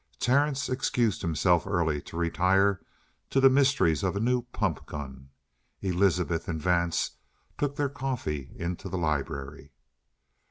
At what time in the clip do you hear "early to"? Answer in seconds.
1.67-2.17